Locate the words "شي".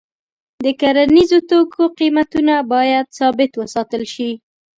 4.13-4.31